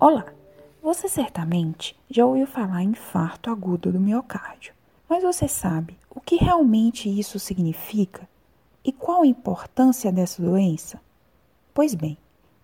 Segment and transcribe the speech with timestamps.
[0.00, 0.26] Olá!
[0.80, 4.72] Você certamente já ouviu falar em infarto agudo do miocárdio,
[5.08, 8.28] mas você sabe o que realmente isso significa
[8.84, 11.00] e qual a importância dessa doença?
[11.74, 12.16] Pois bem,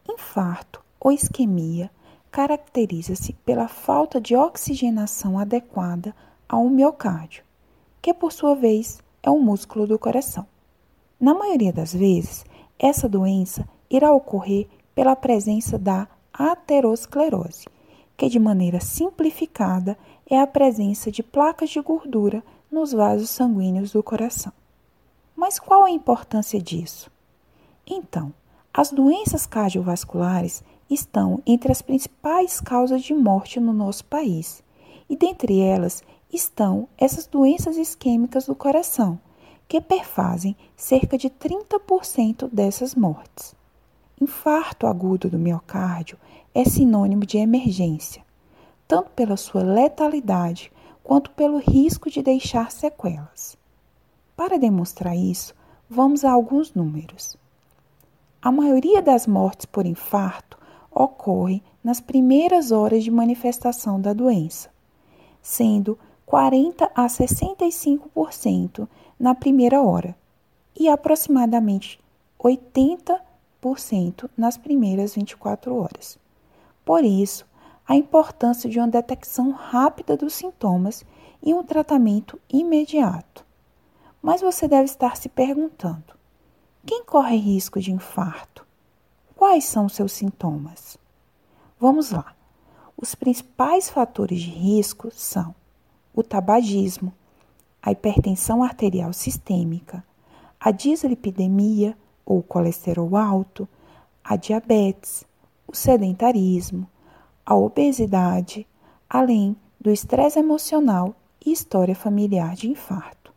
[0.09, 1.91] infarto ou isquemia
[2.31, 6.15] caracteriza-se pela falta de oxigenação adequada
[6.49, 7.43] ao miocárdio,
[8.01, 10.47] que por sua vez é o músculo do coração.
[11.19, 12.45] Na maioria das vezes,
[12.79, 17.67] essa doença irá ocorrer pela presença da aterosclerose,
[18.17, 19.97] que de maneira simplificada
[20.29, 24.53] é a presença de placas de gordura nos vasos sanguíneos do coração.
[25.37, 27.11] Mas qual a importância disso?
[27.87, 28.33] Então,
[28.73, 34.63] as doenças cardiovasculares estão entre as principais causas de morte no nosso país,
[35.09, 39.19] e dentre elas estão essas doenças isquêmicas do coração,
[39.69, 43.55] que perfazem cerca de 30% dessas mortes.
[44.21, 46.17] Infarto agudo do miocárdio
[46.55, 48.25] é sinônimo de emergência,
[48.87, 50.71] tanto pela sua letalidade
[51.03, 53.59] quanto pelo risco de deixar sequelas.
[54.37, 55.55] Para demonstrar isso,
[55.91, 57.37] vamos a alguns números.
[58.41, 60.59] A maioria das mortes por infarto
[60.91, 64.71] ocorre nas primeiras horas de manifestação da doença,
[65.43, 70.17] sendo 40 a 65% na primeira hora
[70.79, 71.99] e aproximadamente
[72.39, 73.21] 80%
[74.37, 76.19] nas primeiras 24 horas.
[76.85, 77.47] Por isso,
[77.87, 81.05] a importância de uma detecção rápida dos sintomas
[81.43, 83.45] e um tratamento imediato.
[84.21, 86.15] Mas você deve estar se perguntando:
[86.85, 88.67] quem corre risco de infarto?
[89.37, 90.99] Quais são seus sintomas?
[91.79, 92.35] Vamos lá.
[92.97, 95.55] Os principais fatores de risco são
[96.15, 97.13] o tabagismo,
[97.83, 100.05] a hipertensão arterial sistêmica,
[100.61, 103.69] a dislipidemia ou colesterol alto,
[104.23, 105.25] a diabetes,
[105.67, 106.89] o sedentarismo,
[107.45, 108.67] a obesidade,
[109.09, 111.15] além do estresse emocional
[111.45, 113.33] e história familiar de infarto.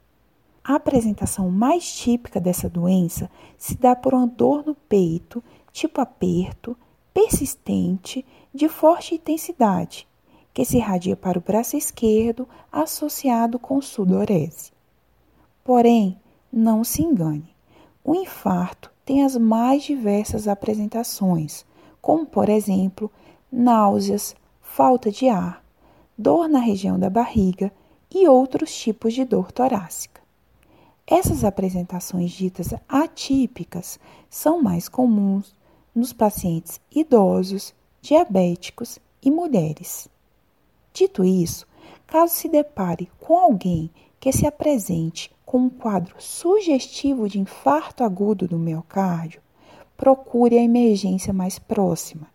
[0.64, 6.76] A apresentação mais típica dessa doença se dá por uma dor no peito, tipo aperto,
[7.14, 10.08] persistente, de forte intensidade,
[10.53, 14.72] que se irradia para o braço esquerdo, associado com sudorese.
[15.64, 16.20] Porém,
[16.52, 17.53] não se engane,
[18.07, 21.66] o infarto tem as mais diversas apresentações,
[22.01, 23.12] como, por exemplo,
[23.51, 25.62] náuseas, falta de ar,
[26.17, 27.69] dor na região da barriga
[28.09, 30.22] e outros tipos de dor torácica.
[31.06, 35.53] Essas apresentações ditas atípicas são mais comuns
[35.94, 40.07] nos pacientes idosos, diabéticos e mulheres.
[40.94, 41.67] Dito isso,
[42.06, 48.50] caso se depare com alguém que se apresente com um quadro sugestivo de infarto agudo
[48.50, 49.41] do miocárdio,
[49.96, 52.28] procure a emergência mais próxima.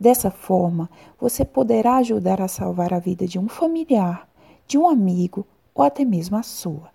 [0.00, 0.88] Dessa forma,
[1.20, 4.26] você poderá ajudar a salvar a vida de um familiar,
[4.66, 6.88] de um amigo ou até mesmo a sua.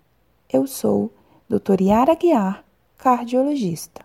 [0.52, 1.12] Eu sou
[1.48, 1.80] Dr.
[1.80, 2.64] Yara Guiar,
[2.98, 4.04] cardiologista.